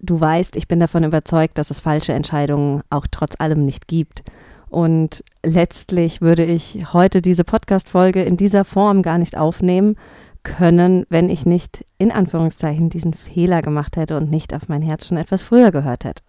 du 0.00 0.20
weißt, 0.20 0.54
ich 0.56 0.68
bin 0.68 0.80
davon 0.80 1.02
überzeugt, 1.02 1.56
dass 1.56 1.70
es 1.70 1.80
falsche 1.80 2.12
Entscheidungen 2.12 2.82
auch 2.90 3.06
trotz 3.10 3.40
allem 3.40 3.64
nicht 3.64 3.88
gibt. 3.88 4.22
Und 4.68 5.22
letztlich 5.44 6.20
würde 6.20 6.44
ich 6.44 6.92
heute 6.92 7.20
diese 7.20 7.44
Podcast-Folge 7.44 8.22
in 8.22 8.36
dieser 8.36 8.64
Form 8.64 9.02
gar 9.02 9.18
nicht 9.18 9.36
aufnehmen 9.36 9.96
können, 10.42 11.04
wenn 11.08 11.28
ich 11.28 11.46
nicht 11.46 11.84
in 11.98 12.10
Anführungszeichen 12.10 12.90
diesen 12.90 13.14
Fehler 13.14 13.62
gemacht 13.62 13.96
hätte 13.96 14.16
und 14.16 14.30
nicht 14.30 14.54
auf 14.54 14.68
mein 14.68 14.82
Herz 14.82 15.06
schon 15.06 15.16
etwas 15.16 15.42
früher 15.42 15.70
gehört 15.70 16.04
hätte. 16.04 16.22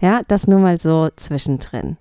Ja, 0.00 0.22
das 0.28 0.46
nur 0.46 0.60
mal 0.60 0.78
so 0.78 1.08
zwischendrin. 1.16 1.96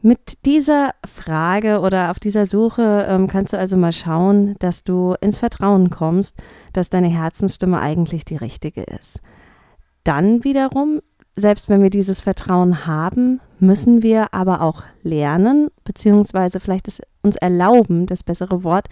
Mit 0.00 0.44
dieser 0.44 0.94
Frage 1.06 1.80
oder 1.80 2.10
auf 2.10 2.18
dieser 2.18 2.44
Suche 2.44 3.06
ähm, 3.08 3.26
kannst 3.26 3.54
du 3.54 3.58
also 3.58 3.76
mal 3.78 3.92
schauen, 3.92 4.54
dass 4.58 4.84
du 4.84 5.14
ins 5.20 5.38
Vertrauen 5.38 5.88
kommst, 5.88 6.36
dass 6.74 6.90
deine 6.90 7.08
Herzensstimme 7.08 7.80
eigentlich 7.80 8.26
die 8.26 8.36
richtige 8.36 8.82
ist. 8.82 9.20
Dann 10.04 10.44
wiederum 10.44 11.00
selbst 11.36 11.68
wenn 11.68 11.82
wir 11.82 11.90
dieses 11.90 12.20
Vertrauen 12.20 12.86
haben, 12.86 13.40
müssen 13.58 14.02
wir 14.02 14.32
aber 14.32 14.60
auch 14.60 14.84
lernen, 15.02 15.68
beziehungsweise 15.84 16.60
vielleicht 16.60 16.86
uns 17.22 17.36
erlauben, 17.36 18.06
das 18.06 18.22
bessere 18.22 18.62
Wort, 18.62 18.86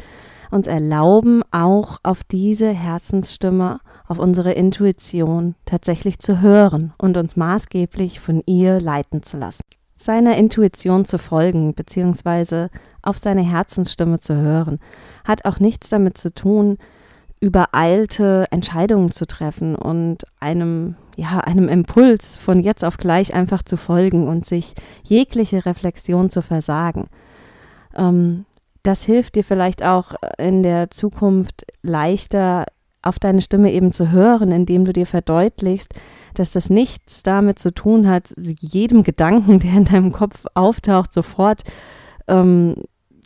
uns 0.51 0.67
erlauben, 0.67 1.43
auch 1.51 1.99
auf 2.03 2.25
diese 2.25 2.69
Herzensstimme, 2.71 3.81
auf 4.07 4.19
unsere 4.19 4.53
Intuition 4.53 5.55
tatsächlich 5.65 6.19
zu 6.19 6.41
hören 6.41 6.93
und 6.99 7.17
uns 7.17 7.37
maßgeblich 7.37 8.21
von 8.21 8.43
ihr 8.47 8.81
leiten 8.81 9.23
zu 9.23 9.37
lassen. 9.37 9.63
Seiner 9.97 10.37
Intuition 10.37 11.05
zu 11.05 11.19
folgen, 11.19 11.75
beziehungsweise 11.75 12.71
auf 13.03 13.19
seine 13.19 13.43
Herzensstimme 13.43 14.19
zu 14.19 14.35
hören, 14.35 14.81
hat 15.25 15.45
auch 15.45 15.61
nichts 15.61 15.89
damit 15.91 16.19
zu 16.19 16.35
tun, 16.35 16.77
übereilte 17.43 18.47
Entscheidungen 18.53 19.11
zu 19.11 19.27
treffen 19.27 19.75
und 19.75 20.19
einem, 20.39 20.95
ja, 21.17 21.41
einem 21.41 21.69
Impuls 21.69 22.37
von 22.37 22.61
jetzt 22.61 22.85
auf 22.85 22.99
gleich 22.99 23.35
einfach 23.35 23.65
zu 23.65 23.77
folgen 23.77 24.29
und 24.29 24.47
sich 24.47 24.75
jegliche 25.03 25.67
Reflexion 25.67 26.31
zu 26.31 26.41
versagen. 26.41 27.09
Ähm, 27.97 28.47
das 28.85 29.03
hilft 29.03 29.35
dir 29.35 29.43
vielleicht 29.43 29.83
auch 29.83 30.15
in 30.39 30.63
der 30.63 30.91
Zukunft 30.91 31.67
leichter 31.83 32.67
auf 33.03 33.19
deine 33.19 33.43
Stimme 33.43 33.73
eben 33.73 33.91
zu 33.91 34.13
hören, 34.13 34.53
indem 34.53 34.85
du 34.85 34.93
dir 34.93 35.07
verdeutlichst, 35.07 35.93
dass 36.35 36.53
das 36.53 36.71
nichts 36.71 37.25
damit 37.25 37.59
zu 37.59 37.75
tun 37.75 38.09
hat, 38.09 38.33
jedem 38.37 39.03
Gedanken, 39.03 39.59
der 39.59 39.73
in 39.73 39.85
deinem 39.85 40.13
Kopf 40.13 40.45
auftaucht, 40.55 41.13
sofort 41.13 41.63
ähm, 42.29 42.77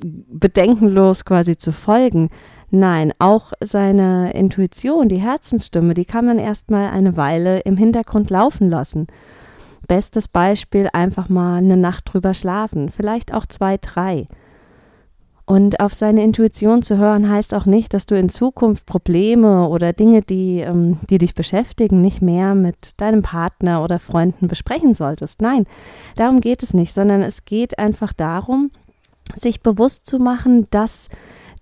bedenkenlos 0.03 1.27
quasi 1.27 1.59
zu 1.59 1.71
folgen, 1.71 2.31
Nein, 2.71 3.13
auch 3.19 3.53
seine 3.61 4.33
Intuition, 4.33 5.09
die 5.09 5.21
Herzensstimme, 5.21 5.95
die 5.95 6.05
kann 6.05 6.25
man 6.25 6.39
erstmal 6.39 6.91
eine 6.91 7.17
Weile 7.17 7.61
im 7.61 7.77
Hintergrund 7.77 8.31
laufen 8.31 8.69
lassen. 8.69 9.07
Bestes 9.87 10.27
Beispiel, 10.27 10.89
einfach 10.93 11.29
mal 11.29 11.59
eine 11.59 11.77
Nacht 11.77 12.13
drüber 12.13 12.35
schlafen, 12.35 12.89
vielleicht 12.89 13.33
auch 13.33 13.47
zwei, 13.47 13.77
drei. 13.77 14.27
Und 15.49 15.79
auf 15.79 15.95
seine 15.95 16.25
Intuition 16.25 16.83
zu 16.83 16.99
hören, 16.99 17.31
heißt 17.31 17.55
auch 17.55 17.67
nicht, 17.67 17.95
dass 17.95 18.05
du 18.05 18.17
in 18.17 18.29
Zukunft 18.29 18.85
Probleme 18.85 19.69
oder 19.69 19.93
Dinge, 19.93 20.23
die, 20.23 20.59
ähm, 20.59 20.99
die 21.09 21.19
dich 21.19 21.37
beschäftigen, 21.37 22.01
nicht 22.01 22.21
mehr 22.21 22.57
mit 22.57 23.01
deinem 23.01 23.23
Partner 23.23 23.81
oder 23.85 24.01
Freunden 24.01 24.49
besprechen 24.49 24.93
solltest. 24.93 25.41
Nein, 25.41 25.67
darum 26.17 26.41
geht 26.41 26.65
es 26.65 26.75
nicht, 26.75 26.93
sondern 26.93 27.23
es 27.23 27.45
geht 27.45 27.79
einfach 27.79 28.13
darum, 28.13 28.73
sich 29.37 29.63
bewusst 29.63 30.07
zu 30.07 30.19
machen, 30.19 30.67
dass 30.71 31.09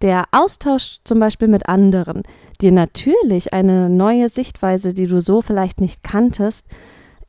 der 0.05 0.27
Austausch 0.33 0.99
zum 1.05 1.19
Beispiel 1.19 1.49
mit 1.49 1.67
anderen 1.67 2.25
dir 2.61 2.73
natürlich 2.73 3.55
eine 3.55 3.89
neue 3.89 4.29
Sichtweise, 4.29 4.93
die 4.93 5.07
du 5.07 5.19
so 5.19 5.41
vielleicht 5.41 5.81
nicht 5.81 6.03
kanntest, 6.03 6.67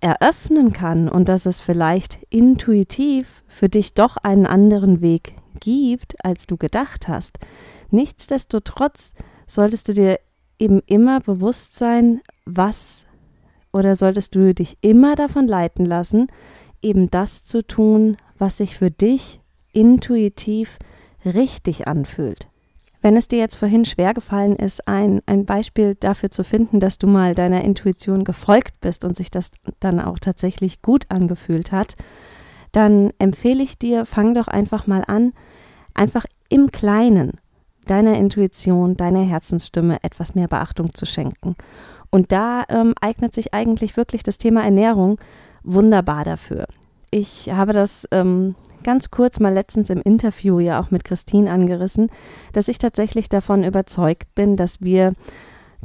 eröffnen 0.01 0.73
kann 0.73 1.07
und 1.07 1.29
dass 1.29 1.45
es 1.45 1.61
vielleicht 1.61 2.19
intuitiv 2.29 3.45
für 3.47 3.69
dich 3.69 3.93
doch 3.93 4.17
einen 4.17 4.45
anderen 4.45 4.99
Weg 4.99 5.35
gibt, 5.61 6.23
als 6.25 6.47
du 6.47 6.57
gedacht 6.57 7.07
hast. 7.07 7.39
Nichtsdestotrotz 7.91 9.13
solltest 9.47 9.87
du 9.87 9.93
dir 9.93 10.19
eben 10.59 10.81
immer 10.85 11.21
bewusst 11.21 11.75
sein, 11.75 12.19
was 12.45 13.05
oder 13.71 13.95
solltest 13.95 14.35
du 14.35 14.53
dich 14.53 14.77
immer 14.81 15.15
davon 15.15 15.47
leiten 15.47 15.85
lassen, 15.85 16.27
eben 16.81 17.09
das 17.09 17.45
zu 17.45 17.65
tun, 17.65 18.17
was 18.37 18.57
sich 18.57 18.77
für 18.77 18.91
dich 18.91 19.39
intuitiv 19.71 20.77
richtig 21.23 21.87
anfühlt. 21.87 22.49
Wenn 23.05 23.17
es 23.17 23.27
dir 23.27 23.37
jetzt 23.37 23.53
vorhin 23.53 23.85
schwer 23.85 24.15
gefallen 24.15 24.55
ist, 24.55 24.87
ein, 24.87 25.21
ein 25.27 25.45
Beispiel 25.45 25.93
dafür 25.93 26.31
zu 26.31 26.43
finden, 26.43 26.79
dass 26.79 26.97
du 26.97 27.05
mal 27.05 27.35
deiner 27.35 27.63
Intuition 27.63 28.23
gefolgt 28.23 28.79
bist 28.79 29.05
und 29.05 29.15
sich 29.15 29.29
das 29.29 29.51
dann 29.79 29.99
auch 29.99 30.17
tatsächlich 30.17 30.81
gut 30.81 31.05
angefühlt 31.09 31.71
hat, 31.71 31.93
dann 32.71 33.11
empfehle 33.19 33.61
ich 33.61 33.77
dir, 33.77 34.05
fang 34.05 34.33
doch 34.33 34.47
einfach 34.47 34.87
mal 34.87 35.03
an, 35.05 35.33
einfach 35.93 36.25
im 36.49 36.71
Kleinen 36.71 37.33
deiner 37.85 38.17
Intuition, 38.17 38.97
deiner 38.97 39.21
Herzensstimme 39.21 39.99
etwas 40.01 40.33
mehr 40.33 40.47
Beachtung 40.47 40.91
zu 40.95 41.05
schenken. 41.05 41.55
Und 42.09 42.31
da 42.31 42.63
ähm, 42.69 42.95
eignet 42.99 43.35
sich 43.35 43.53
eigentlich 43.53 43.97
wirklich 43.97 44.23
das 44.23 44.39
Thema 44.39 44.63
Ernährung 44.63 45.19
wunderbar 45.61 46.23
dafür. 46.23 46.65
Ich 47.17 47.49
habe 47.49 47.71
das 47.71 48.05
ähm, 48.11 48.55
ganz 48.83 49.09
kurz 49.09 49.39
mal 49.39 49.53
letztens 49.53 49.89
im 49.89 50.01
Interview 50.01 50.59
ja 50.59 50.81
auch 50.81 50.91
mit 50.91 51.05
Christine 51.05 51.49
angerissen, 51.49 52.09
dass 52.51 52.67
ich 52.67 52.77
tatsächlich 52.77 53.29
davon 53.29 53.63
überzeugt 53.63 54.35
bin, 54.35 54.57
dass 54.57 54.81
wir 54.81 55.13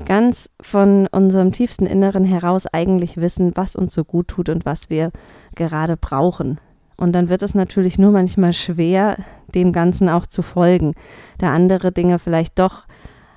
ganz 0.06 0.50
von 0.60 1.06
unserem 1.06 1.52
tiefsten 1.52 1.86
Inneren 1.86 2.24
heraus 2.24 2.66
eigentlich 2.66 3.16
wissen, 3.16 3.52
was 3.54 3.76
uns 3.76 3.94
so 3.94 4.02
gut 4.02 4.26
tut 4.26 4.48
und 4.48 4.64
was 4.64 4.90
wir 4.90 5.12
gerade 5.54 5.96
brauchen. 5.96 6.58
Und 6.96 7.12
dann 7.12 7.28
wird 7.28 7.44
es 7.44 7.54
natürlich 7.54 7.96
nur 7.96 8.10
manchmal 8.10 8.52
schwer, 8.52 9.16
dem 9.54 9.72
Ganzen 9.72 10.08
auch 10.08 10.26
zu 10.26 10.42
folgen, 10.42 10.94
da 11.38 11.52
andere 11.52 11.92
Dinge 11.92 12.18
vielleicht 12.18 12.58
doch 12.58 12.86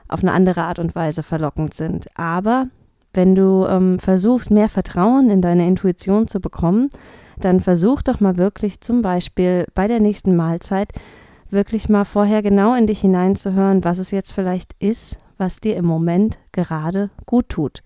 auf 0.07 0.23
eine 0.23 0.31
andere 0.31 0.63
Art 0.63 0.79
und 0.79 0.95
Weise 0.95 1.21
verlockend 1.21 1.75
sind. 1.75 2.07
Aber 2.17 2.69
wenn 3.13 3.35
du 3.35 3.67
ähm, 3.67 3.99
versuchst, 3.99 4.49
mehr 4.49 4.67
Vertrauen 4.67 5.29
in 5.29 5.43
deine 5.43 5.67
Intuition 5.67 6.27
zu 6.27 6.39
bekommen, 6.39 6.89
dann 7.39 7.59
versuch 7.59 8.01
doch 8.01 8.19
mal 8.19 8.37
wirklich 8.37 8.81
zum 8.81 9.01
Beispiel 9.01 9.65
bei 9.73 9.87
der 9.87 9.99
nächsten 9.99 10.35
Mahlzeit 10.35 10.89
wirklich 11.49 11.87
mal 11.87 12.03
vorher 12.03 12.41
genau 12.41 12.73
in 12.73 12.87
dich 12.87 13.01
hineinzuhören, 13.01 13.83
was 13.83 13.99
es 13.99 14.11
jetzt 14.11 14.33
vielleicht 14.33 14.73
ist, 14.79 15.17
was 15.37 15.59
dir 15.59 15.75
im 15.75 15.85
Moment 15.85 16.37
gerade 16.51 17.09
gut 17.25 17.49
tut. 17.49 17.83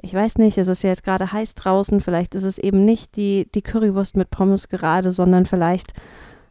Ich 0.00 0.14
weiß 0.14 0.38
nicht, 0.38 0.58
es 0.58 0.68
ist 0.68 0.82
jetzt 0.82 1.02
gerade 1.02 1.32
heiß 1.32 1.54
draußen, 1.54 2.00
vielleicht 2.00 2.34
ist 2.34 2.44
es 2.44 2.58
eben 2.58 2.84
nicht 2.84 3.16
die, 3.16 3.48
die 3.54 3.62
Currywurst 3.62 4.16
mit 4.16 4.30
Pommes 4.30 4.68
gerade, 4.68 5.10
sondern 5.10 5.44
vielleicht, 5.44 5.92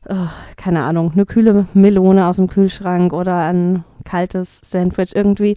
oh, 0.10 0.27
keine 0.58 0.84
Ahnung, 0.84 1.13
eine 1.13 1.25
kühle 1.25 1.66
Melone 1.74 2.27
aus 2.27 2.36
dem 2.36 2.48
Kühlschrank 2.48 3.13
oder 3.13 3.38
ein 3.38 3.86
kaltes 4.07 4.61
Sandwich 4.63 5.15
irgendwie. 5.15 5.55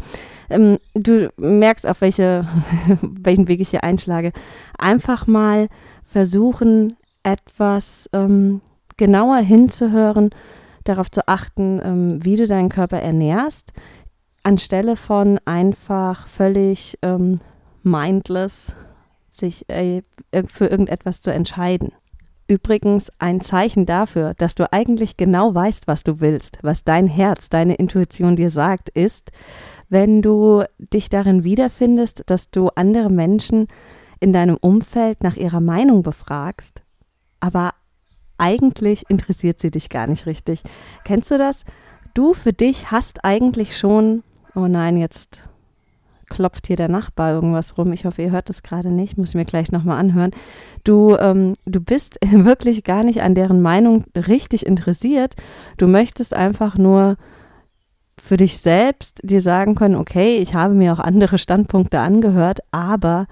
Ähm, 0.50 0.78
du 0.95 1.30
merkst, 1.37 1.87
auf 1.87 2.00
welche, 2.00 2.47
welchen 3.00 3.49
Weg 3.49 3.61
ich 3.61 3.71
hier 3.71 3.85
einschlage. 3.85 4.33
Einfach 4.76 5.26
mal 5.26 5.69
versuchen, 6.02 6.97
etwas 7.23 8.11
ähm, 8.12 8.61
genauer 8.97 9.38
hinzuhören, 9.38 10.30
darauf 10.85 11.11
zu 11.11 11.26
achten, 11.28 11.80
ähm, 11.83 12.25
wie 12.25 12.37
du 12.37 12.47
deinen 12.47 12.69
Körper 12.69 13.00
ernährst, 13.00 13.73
anstelle 14.42 14.97
von 14.97 15.38
einfach 15.45 16.26
völlig 16.26 16.99
ähm, 17.02 17.37
mindless 17.83 18.75
sich 19.30 19.69
äh, 19.71 20.02
für 20.47 20.66
irgendetwas 20.66 21.23
zu 21.23 21.33
entscheiden. 21.33 21.92
Übrigens 22.50 23.11
ein 23.19 23.40
Zeichen 23.40 23.87
dafür, 23.87 24.35
dass 24.35 24.57
du 24.57 24.71
eigentlich 24.73 25.16
genau 25.16 25.54
weißt, 25.54 25.87
was 25.87 26.02
du 26.02 26.21
willst, 26.21 26.59
was 26.62 26.85
dein 26.85 27.07
Herz, 27.07 27.49
deine 27.49 27.76
Intuition 27.76 28.37
dir 28.37 28.50
sagt, 28.50 28.88
ist, 28.88 29.30
wenn 29.88 30.21
du 30.21 30.64
dich 30.78 31.09
darin 31.09 31.45
wiederfindest, 31.45 32.25
dass 32.26 32.50
du 32.50 32.69
andere 32.75 33.09
Menschen 33.09 33.69
in 34.19 34.33
deinem 34.33 34.57
Umfeld 34.61 35.23
nach 35.23 35.37
ihrer 35.37 35.61
Meinung 35.61 36.02
befragst, 36.02 36.83
aber 37.38 37.73
eigentlich 38.37 39.04
interessiert 39.09 39.61
sie 39.61 39.71
dich 39.71 39.88
gar 39.88 40.07
nicht 40.07 40.26
richtig. 40.26 40.62
Kennst 41.04 41.30
du 41.30 41.38
das? 41.38 41.64
Du 42.14 42.35
für 42.35 42.52
dich 42.52 42.90
hast 42.90 43.25
eigentlich 43.25 43.76
schon, 43.76 44.25
oh 44.54 44.66
nein, 44.66 44.97
jetzt 44.97 45.50
klopft 46.31 46.69
hier 46.69 46.77
der 46.77 46.89
Nachbar 46.89 47.35
irgendwas 47.35 47.77
rum. 47.77 47.93
Ich 47.93 48.07
hoffe, 48.07 48.23
ihr 48.23 48.31
hört 48.31 48.49
das 48.49 48.63
gerade 48.63 48.91
nicht. 48.91 49.19
Muss 49.19 49.31
ich 49.31 49.35
mir 49.35 49.45
gleich 49.45 49.71
nochmal 49.71 49.99
anhören. 49.99 50.31
Du, 50.85 51.17
ähm, 51.17 51.53
du 51.67 51.81
bist 51.81 52.19
wirklich 52.31 52.85
gar 52.85 53.05
nicht 53.05 53.21
an 53.21 53.35
deren 53.35 53.61
Meinung 53.61 54.05
richtig 54.15 54.65
interessiert. 54.65 55.35
Du 55.77 55.87
möchtest 55.87 56.33
einfach 56.33 56.79
nur 56.79 57.17
für 58.19 58.37
dich 58.37 58.59
selbst 58.59 59.21
dir 59.23 59.41
sagen 59.41 59.75
können, 59.75 59.97
okay, 59.97 60.39
ich 60.39 60.55
habe 60.55 60.75
mir 60.75 60.93
auch 60.93 60.99
andere 60.99 61.39
Standpunkte 61.39 62.01
angehört, 62.01 62.61
aber 62.71 63.27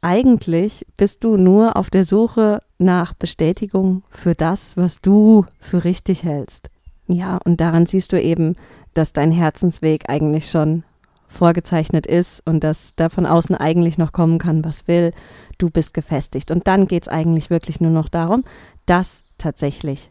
eigentlich 0.00 0.86
bist 0.96 1.24
du 1.24 1.36
nur 1.36 1.76
auf 1.76 1.90
der 1.90 2.04
Suche 2.04 2.60
nach 2.78 3.14
Bestätigung 3.14 4.02
für 4.10 4.34
das, 4.34 4.76
was 4.76 5.00
du 5.00 5.44
für 5.60 5.84
richtig 5.84 6.24
hältst. 6.24 6.70
Ja, 7.06 7.38
und 7.44 7.60
daran 7.60 7.86
siehst 7.86 8.12
du 8.12 8.20
eben, 8.20 8.56
dass 8.94 9.12
dein 9.12 9.32
Herzensweg 9.32 10.08
eigentlich 10.08 10.50
schon 10.50 10.84
vorgezeichnet 11.28 12.06
ist 12.06 12.44
und 12.46 12.64
dass 12.64 12.94
da 12.96 13.10
von 13.10 13.26
außen 13.26 13.54
eigentlich 13.54 13.98
noch 13.98 14.12
kommen 14.12 14.38
kann, 14.38 14.64
was 14.64 14.88
will. 14.88 15.12
Du 15.58 15.70
bist 15.70 15.94
gefestigt. 15.94 16.50
Und 16.50 16.66
dann 16.66 16.88
geht 16.88 17.04
es 17.04 17.08
eigentlich 17.08 17.50
wirklich 17.50 17.80
nur 17.80 17.90
noch 17.90 18.08
darum, 18.08 18.44
das 18.86 19.22
tatsächlich 19.36 20.10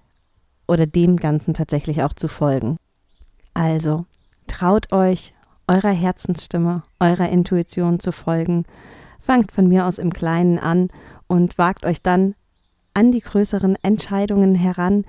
oder 0.68 0.86
dem 0.86 1.18
Ganzen 1.18 1.54
tatsächlich 1.54 2.04
auch 2.04 2.14
zu 2.14 2.28
folgen. 2.28 2.78
Also, 3.54 4.06
traut 4.46 4.94
euch, 4.94 5.34
eurer 5.68 5.92
Herzensstimme, 5.92 6.84
eurer 7.00 7.30
Intuition 7.30 8.00
zu 8.00 8.12
folgen. 8.12 8.66
Fangt 9.20 9.52
von 9.52 9.68
mir 9.68 9.88
aus 9.88 9.98
im 9.98 10.14
Kleinen 10.14 10.60
an 10.60 10.90
und 11.26 11.58
wagt 11.58 11.86
euch 11.86 12.02
dann 12.02 12.36
an 12.94 13.12
die 13.12 13.22
größeren 13.22 13.76
Entscheidungen 13.82 14.54
heran. 14.54 15.06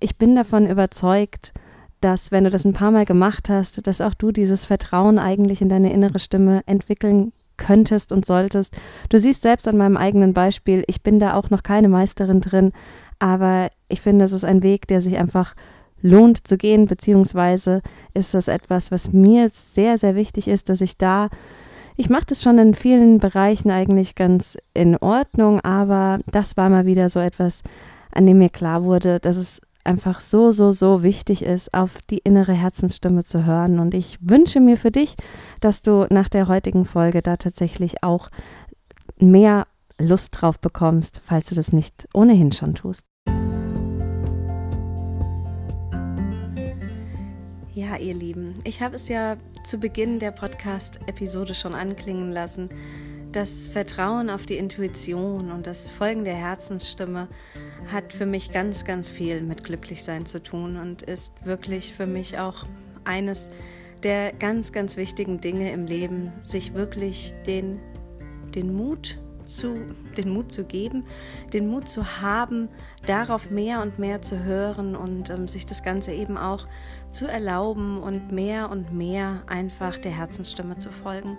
Ich 0.00 0.16
bin 0.16 0.34
davon 0.34 0.68
überzeugt, 0.68 1.52
dass 2.04 2.32
wenn 2.32 2.44
du 2.44 2.50
das 2.50 2.64
ein 2.64 2.72
paar 2.72 2.90
Mal 2.90 3.04
gemacht 3.04 3.48
hast, 3.48 3.86
dass 3.86 4.00
auch 4.00 4.14
du 4.14 4.32
dieses 4.32 4.64
Vertrauen 4.64 5.18
eigentlich 5.18 5.62
in 5.62 5.68
deine 5.68 5.92
innere 5.92 6.18
Stimme 6.18 6.62
entwickeln 6.66 7.32
könntest 7.56 8.12
und 8.12 8.26
solltest. 8.26 8.76
Du 9.08 9.18
siehst 9.18 9.42
selbst 9.42 9.68
an 9.68 9.76
meinem 9.76 9.96
eigenen 9.96 10.32
Beispiel, 10.32 10.84
ich 10.86 11.02
bin 11.02 11.20
da 11.20 11.34
auch 11.34 11.50
noch 11.50 11.62
keine 11.62 11.88
Meisterin 11.88 12.40
drin, 12.40 12.72
aber 13.18 13.68
ich 13.88 14.00
finde, 14.00 14.24
es 14.24 14.32
ist 14.32 14.44
ein 14.44 14.62
Weg, 14.62 14.86
der 14.88 15.00
sich 15.00 15.16
einfach 15.16 15.54
lohnt 16.00 16.46
zu 16.46 16.58
gehen, 16.58 16.86
beziehungsweise 16.86 17.80
ist 18.14 18.34
das 18.34 18.48
etwas, 18.48 18.90
was 18.90 19.12
mir 19.12 19.48
sehr, 19.48 19.96
sehr 19.96 20.16
wichtig 20.16 20.48
ist, 20.48 20.68
dass 20.68 20.80
ich 20.80 20.98
da, 20.98 21.28
ich 21.96 22.10
mache 22.10 22.26
das 22.26 22.42
schon 22.42 22.58
in 22.58 22.74
vielen 22.74 23.18
Bereichen 23.18 23.70
eigentlich 23.70 24.16
ganz 24.16 24.58
in 24.74 24.96
Ordnung, 24.96 25.60
aber 25.60 26.18
das 26.26 26.56
war 26.56 26.68
mal 26.68 26.86
wieder 26.86 27.08
so 27.08 27.20
etwas, 27.20 27.62
an 28.10 28.26
dem 28.26 28.38
mir 28.38 28.50
klar 28.50 28.82
wurde, 28.84 29.20
dass 29.20 29.36
es 29.36 29.60
einfach 29.84 30.20
so, 30.20 30.50
so, 30.50 30.70
so 30.70 31.02
wichtig 31.02 31.42
ist, 31.42 31.74
auf 31.74 32.00
die 32.10 32.18
innere 32.18 32.52
Herzensstimme 32.52 33.24
zu 33.24 33.44
hören. 33.44 33.78
Und 33.78 33.94
ich 33.94 34.18
wünsche 34.20 34.60
mir 34.60 34.76
für 34.76 34.90
dich, 34.90 35.16
dass 35.60 35.82
du 35.82 36.06
nach 36.10 36.28
der 36.28 36.48
heutigen 36.48 36.84
Folge 36.84 37.22
da 37.22 37.36
tatsächlich 37.36 38.02
auch 38.02 38.28
mehr 39.18 39.66
Lust 39.98 40.40
drauf 40.40 40.58
bekommst, 40.58 41.20
falls 41.24 41.48
du 41.48 41.54
das 41.54 41.72
nicht 41.72 42.08
ohnehin 42.12 42.52
schon 42.52 42.74
tust. 42.74 43.04
Ja, 47.74 47.96
ihr 47.96 48.14
Lieben, 48.14 48.54
ich 48.64 48.82
habe 48.82 48.96
es 48.96 49.08
ja 49.08 49.36
zu 49.64 49.78
Beginn 49.78 50.18
der 50.18 50.30
Podcast-Episode 50.30 51.54
schon 51.54 51.74
anklingen 51.74 52.30
lassen. 52.30 52.68
Das 53.32 53.66
Vertrauen 53.66 54.28
auf 54.28 54.44
die 54.44 54.58
Intuition 54.58 55.50
und 55.50 55.66
das 55.66 55.90
Folgen 55.90 56.24
der 56.24 56.34
Herzensstimme 56.34 57.28
hat 57.90 58.12
für 58.12 58.26
mich 58.26 58.52
ganz, 58.52 58.84
ganz 58.84 59.08
viel 59.08 59.42
mit 59.42 59.64
Glücklichsein 59.64 60.26
zu 60.26 60.42
tun 60.42 60.76
und 60.76 61.02
ist 61.02 61.44
wirklich 61.44 61.92
für 61.92 62.06
mich 62.06 62.38
auch 62.38 62.66
eines 63.04 63.50
der 64.02 64.32
ganz, 64.32 64.72
ganz 64.72 64.96
wichtigen 64.96 65.40
Dinge 65.40 65.72
im 65.72 65.86
Leben, 65.86 66.32
sich 66.42 66.74
wirklich 66.74 67.34
den, 67.46 67.80
den 68.54 68.74
Mut 68.74 69.18
zu, 69.44 69.76
den 70.16 70.30
Mut 70.30 70.52
zu 70.52 70.64
geben, 70.64 71.04
den 71.52 71.68
Mut 71.68 71.88
zu 71.88 72.20
haben, 72.20 72.68
darauf 73.06 73.50
mehr 73.50 73.82
und 73.82 73.98
mehr 73.98 74.22
zu 74.22 74.44
hören 74.44 74.96
und 74.96 75.30
ähm, 75.30 75.48
sich 75.48 75.66
das 75.66 75.82
Ganze 75.82 76.12
eben 76.12 76.36
auch 76.36 76.66
zu 77.10 77.26
erlauben 77.26 77.98
und 78.02 78.32
mehr 78.32 78.70
und 78.70 78.92
mehr 78.92 79.42
einfach 79.46 79.98
der 79.98 80.12
Herzensstimme 80.12 80.78
zu 80.78 80.90
folgen. 80.90 81.38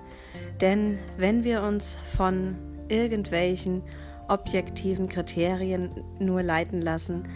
Denn 0.62 1.00
wenn 1.18 1.44
wir 1.44 1.64
uns 1.64 1.98
von 2.16 2.56
irgendwelchen 2.90 3.84
objektiven 4.28 5.10
Kriterien 5.10 5.90
nur 6.20 6.44
leiten 6.44 6.82
lassen, 6.82 7.28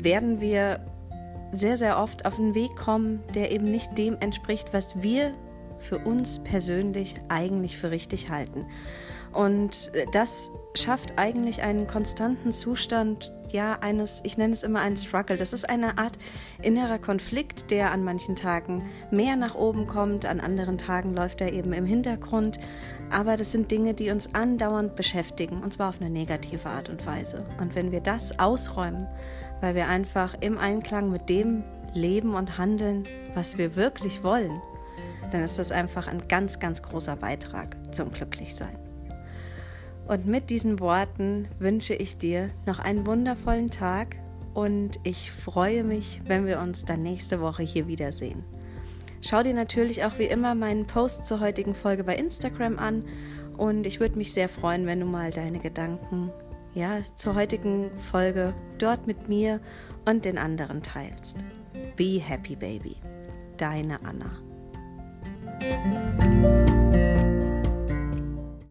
werden 0.00 0.40
wir 0.40 0.80
sehr, 1.52 1.76
sehr 1.76 1.98
oft 1.98 2.26
auf 2.26 2.38
einen 2.38 2.54
Weg 2.54 2.76
kommen, 2.76 3.20
der 3.34 3.52
eben 3.52 3.64
nicht 3.64 3.96
dem 3.96 4.16
entspricht, 4.20 4.72
was 4.72 5.02
wir 5.02 5.32
für 5.78 5.98
uns 5.98 6.40
persönlich 6.40 7.14
eigentlich 7.28 7.78
für 7.78 7.90
richtig 7.90 8.30
halten. 8.30 8.66
Und 9.32 9.92
das 10.12 10.50
schafft 10.74 11.18
eigentlich 11.18 11.62
einen 11.62 11.86
konstanten 11.86 12.50
Zustand, 12.50 13.32
ja, 13.50 13.78
eines, 13.80 14.20
ich 14.24 14.36
nenne 14.36 14.52
es 14.52 14.62
immer 14.62 14.80
einen 14.80 14.96
Struggle. 14.96 15.36
Das 15.36 15.52
ist 15.52 15.68
eine 15.68 15.98
Art 15.98 16.18
innerer 16.62 16.98
Konflikt, 16.98 17.70
der 17.70 17.92
an 17.92 18.04
manchen 18.04 18.36
Tagen 18.36 18.88
mehr 19.10 19.36
nach 19.36 19.54
oben 19.54 19.86
kommt, 19.86 20.26
an 20.26 20.40
anderen 20.40 20.78
Tagen 20.78 21.14
läuft 21.14 21.40
er 21.40 21.52
eben 21.52 21.72
im 21.72 21.86
Hintergrund. 21.86 22.58
Aber 23.10 23.36
das 23.36 23.52
sind 23.52 23.70
Dinge, 23.70 23.94
die 23.94 24.10
uns 24.10 24.34
andauernd 24.34 24.94
beschäftigen, 24.94 25.62
und 25.62 25.72
zwar 25.72 25.88
auf 25.88 26.00
eine 26.00 26.10
negative 26.10 26.68
Art 26.68 26.90
und 26.90 27.06
Weise. 27.06 27.46
Und 27.60 27.74
wenn 27.74 27.90
wir 27.90 28.00
das 28.00 28.38
ausräumen, 28.38 29.06
weil 29.60 29.74
wir 29.74 29.88
einfach 29.88 30.34
im 30.40 30.58
Einklang 30.58 31.10
mit 31.10 31.28
dem 31.28 31.64
leben 31.94 32.34
und 32.34 32.58
handeln, 32.58 33.04
was 33.34 33.58
wir 33.58 33.76
wirklich 33.76 34.22
wollen, 34.22 34.60
dann 35.30 35.42
ist 35.42 35.58
das 35.58 35.72
einfach 35.72 36.06
ein 36.06 36.28
ganz, 36.28 36.58
ganz 36.58 36.82
großer 36.82 37.16
Beitrag 37.16 37.76
zum 37.94 38.12
Glücklichsein. 38.12 38.78
Und 40.06 40.26
mit 40.26 40.48
diesen 40.48 40.80
Worten 40.80 41.48
wünsche 41.58 41.94
ich 41.94 42.16
dir 42.16 42.50
noch 42.66 42.78
einen 42.78 43.06
wundervollen 43.06 43.70
Tag 43.70 44.16
und 44.54 44.98
ich 45.02 45.30
freue 45.30 45.84
mich, 45.84 46.22
wenn 46.24 46.46
wir 46.46 46.60
uns 46.60 46.84
dann 46.84 47.02
nächste 47.02 47.40
Woche 47.40 47.62
hier 47.62 47.86
wiedersehen. 47.86 48.42
Schau 49.20 49.42
dir 49.42 49.54
natürlich 49.54 50.04
auch 50.04 50.18
wie 50.18 50.26
immer 50.26 50.54
meinen 50.54 50.86
Post 50.86 51.26
zur 51.26 51.40
heutigen 51.40 51.74
Folge 51.74 52.04
bei 52.04 52.16
Instagram 52.16 52.78
an 52.78 53.04
und 53.56 53.86
ich 53.86 54.00
würde 54.00 54.16
mich 54.16 54.32
sehr 54.32 54.48
freuen, 54.48 54.86
wenn 54.86 55.00
du 55.00 55.06
mal 55.06 55.30
deine 55.30 55.58
Gedanken 55.58 56.30
ja, 56.74 57.00
zur 57.16 57.34
heutigen 57.34 57.90
Folge 57.96 58.54
dort 58.78 59.06
mit 59.06 59.28
mir 59.28 59.60
und 60.04 60.24
den 60.24 60.38
anderen 60.38 60.82
teilst. 60.82 61.38
Be 61.96 62.20
happy, 62.20 62.54
baby. 62.54 62.96
Deine 63.56 63.98
Anna. 64.04 64.30